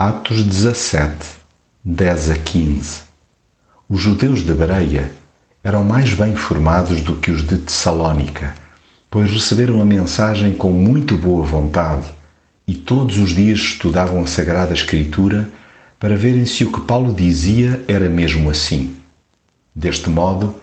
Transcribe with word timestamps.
Atos 0.00 0.44
17, 0.44 1.16
10 1.84 2.30
a 2.30 2.36
15. 2.36 3.00
Os 3.88 4.00
judeus 4.00 4.44
de 4.44 4.54
Bereia 4.54 5.10
eram 5.64 5.82
mais 5.82 6.14
bem 6.14 6.36
formados 6.36 7.00
do 7.00 7.16
que 7.16 7.32
os 7.32 7.44
de 7.44 7.58
Tessalónica, 7.58 8.54
pois 9.10 9.28
receberam 9.28 9.82
a 9.82 9.84
mensagem 9.84 10.54
com 10.54 10.70
muito 10.70 11.16
boa 11.16 11.44
vontade 11.44 12.06
e 12.64 12.76
todos 12.76 13.18
os 13.18 13.30
dias 13.30 13.58
estudavam 13.58 14.22
a 14.22 14.26
Sagrada 14.28 14.72
Escritura 14.72 15.50
para 15.98 16.16
verem 16.16 16.46
se 16.46 16.62
o 16.62 16.70
que 16.70 16.82
Paulo 16.82 17.12
dizia 17.12 17.84
era 17.88 18.08
mesmo 18.08 18.48
assim. 18.50 18.94
Deste 19.74 20.08
modo, 20.08 20.54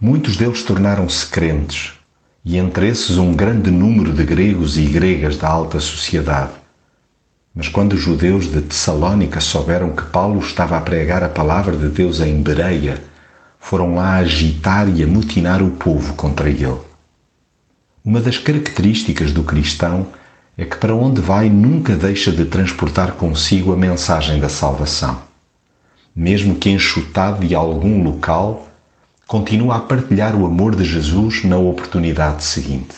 muitos 0.00 0.34
deles 0.34 0.62
tornaram-se 0.62 1.26
crentes, 1.26 1.92
e 2.42 2.56
entre 2.56 2.88
esses 2.88 3.18
um 3.18 3.34
grande 3.34 3.70
número 3.70 4.14
de 4.14 4.24
gregos 4.24 4.78
e 4.78 4.86
gregas 4.86 5.36
da 5.36 5.46
alta 5.46 5.78
sociedade. 5.78 6.52
Mas 7.58 7.66
quando 7.66 7.94
os 7.94 8.00
judeus 8.00 8.48
de 8.48 8.60
Tessalónica 8.60 9.40
souberam 9.40 9.90
que 9.90 10.04
Paulo 10.04 10.38
estava 10.38 10.76
a 10.76 10.80
pregar 10.80 11.24
a 11.24 11.28
palavra 11.28 11.76
de 11.76 11.88
Deus 11.88 12.20
em 12.20 12.40
Bereia, 12.40 13.02
foram 13.58 13.96
lá 13.96 14.14
agitar 14.14 14.88
e 14.88 15.02
amutinar 15.02 15.60
o 15.60 15.72
povo 15.72 16.14
contra 16.14 16.48
ele. 16.48 16.78
Uma 18.04 18.20
das 18.20 18.38
características 18.38 19.32
do 19.32 19.42
cristão 19.42 20.06
é 20.56 20.64
que 20.64 20.76
para 20.76 20.94
onde 20.94 21.20
vai 21.20 21.50
nunca 21.50 21.96
deixa 21.96 22.30
de 22.30 22.44
transportar 22.44 23.14
consigo 23.14 23.72
a 23.72 23.76
mensagem 23.76 24.38
da 24.38 24.48
salvação. 24.48 25.20
Mesmo 26.14 26.54
que 26.54 26.70
enxutado 26.70 27.44
de 27.44 27.56
algum 27.56 28.04
local, 28.04 28.68
continua 29.26 29.78
a 29.78 29.80
partilhar 29.80 30.36
o 30.36 30.46
amor 30.46 30.76
de 30.76 30.84
Jesus 30.84 31.42
na 31.42 31.56
oportunidade 31.58 32.44
seguinte. 32.44 32.94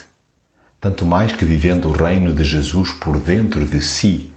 Tanto 0.78 1.06
mais 1.06 1.33
que 1.33 1.47
vivendo 1.47 1.88
o 1.88 1.92
reino 1.92 2.34
de 2.34 2.45
Jesus 2.45 2.91
por 2.91 3.19
dentro 3.19 3.64
de 3.64 3.80
si, 3.80 4.30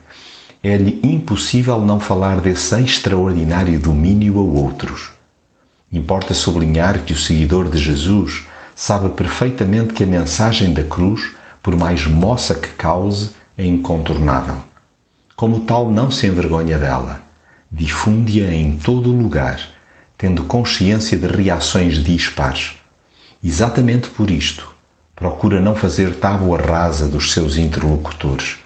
é-lhe 0.64 1.00
impossível 1.04 1.82
não 1.82 2.00
falar 2.00 2.40
desse 2.40 2.80
extraordinário 2.80 3.78
domínio 3.80 4.40
a 4.40 4.42
outros. 4.42 5.12
Importa 5.92 6.34
sublinhar 6.34 7.00
que 7.04 7.14
o 7.14 7.18
seguidor 7.18 7.70
de 7.70 7.78
Jesus 7.78 8.46
sabe 8.74 9.10
perfeitamente 9.10 9.94
que 9.94 10.04
a 10.04 10.08
mensagem 10.08 10.74
da 10.74 10.84
cruz, 10.84 11.32
por 11.62 11.76
mais 11.76 12.08
moça 12.08 12.56
que 12.56 12.70
cause, 12.70 13.32
é 13.58 13.66
incontornável. 13.66 14.58
Como 15.36 15.60
tal, 15.66 15.92
não 15.92 16.10
se 16.10 16.26
envergonha 16.26 16.80
dela. 16.80 17.22
Difunde-a 17.70 18.54
em 18.54 18.78
todo 18.78 19.12
lugar 19.12 19.60
tendo 20.24 20.46
consciência 20.46 21.18
de 21.18 21.28
reações 21.28 22.02
dispares. 22.02 22.78
Exatamente 23.44 24.08
por 24.08 24.32
isto, 24.32 24.74
procura 25.14 25.60
não 25.60 25.76
fazer 25.76 26.16
tábua 26.16 26.58
rasa 26.62 27.10
dos 27.10 27.34
seus 27.34 27.58
interlocutores, 27.58 28.58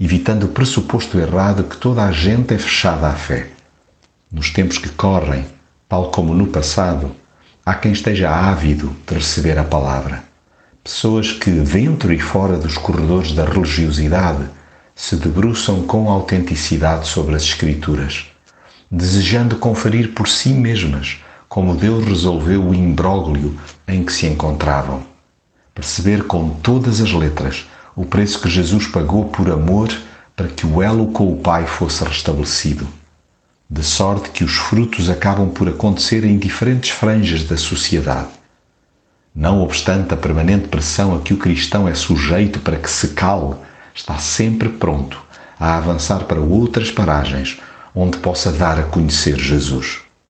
evitando 0.00 0.44
o 0.44 0.48
pressuposto 0.48 1.18
errado 1.18 1.64
que 1.64 1.76
toda 1.76 2.02
a 2.02 2.10
gente 2.10 2.54
é 2.54 2.58
fechada 2.58 3.08
à 3.08 3.12
fé. 3.12 3.50
Nos 4.32 4.50
tempos 4.50 4.78
que 4.78 4.88
correm, 4.88 5.44
tal 5.88 6.10
como 6.10 6.34
no 6.34 6.46
passado, 6.46 7.14
há 7.64 7.74
quem 7.74 7.92
esteja 7.92 8.30
ávido 8.30 8.96
de 9.06 9.14
receber 9.14 9.58
a 9.58 9.64
palavra. 9.64 10.24
Pessoas 10.82 11.32
que, 11.32 11.50
dentro 11.50 12.12
e 12.12 12.18
fora 12.18 12.56
dos 12.56 12.78
corredores 12.78 13.32
da 13.32 13.44
religiosidade, 13.44 14.48
se 14.94 15.16
debruçam 15.16 15.82
com 15.82 16.08
autenticidade 16.08 17.06
sobre 17.06 17.36
as 17.36 17.42
Escrituras 17.42 18.30
desejando 18.90 19.56
conferir 19.56 20.12
por 20.14 20.26
si 20.26 20.48
mesmas 20.48 21.18
como 21.48 21.76
Deus 21.76 22.04
resolveu 22.04 22.66
o 22.66 22.74
imbróglio 22.74 23.56
em 23.86 24.04
que 24.04 24.12
se 24.12 24.26
encontravam. 24.26 25.02
Perceber 25.72 26.24
com 26.24 26.48
todas 26.48 27.00
as 27.00 27.12
letras 27.12 27.68
o 28.00 28.06
preço 28.06 28.40
que 28.40 28.48
Jesus 28.48 28.86
pagou 28.86 29.26
por 29.26 29.50
amor 29.50 29.90
para 30.34 30.48
que 30.48 30.66
o 30.66 30.82
elo 30.82 31.08
com 31.08 31.30
o 31.30 31.36
Pai 31.36 31.66
fosse 31.66 32.02
restabelecido. 32.02 32.88
De 33.68 33.84
sorte 33.84 34.30
que 34.30 34.42
os 34.42 34.54
frutos 34.54 35.10
acabam 35.10 35.50
por 35.50 35.68
acontecer 35.68 36.24
em 36.24 36.38
diferentes 36.38 36.88
franjas 36.88 37.44
da 37.44 37.58
sociedade. 37.58 38.30
Não 39.34 39.60
obstante 39.60 40.14
a 40.14 40.16
permanente 40.16 40.68
pressão 40.68 41.14
a 41.14 41.20
que 41.20 41.34
o 41.34 41.36
cristão 41.36 41.86
é 41.86 41.92
sujeito 41.92 42.58
para 42.60 42.78
que 42.78 42.90
se 42.90 43.08
cale, 43.08 43.54
está 43.94 44.16
sempre 44.16 44.70
pronto 44.70 45.22
a 45.58 45.76
avançar 45.76 46.24
para 46.24 46.40
outras 46.40 46.90
paragens 46.90 47.60
onde 47.94 48.16
possa 48.16 48.50
dar 48.50 48.78
a 48.78 48.84
conhecer 48.84 49.38
Jesus. 49.38 50.00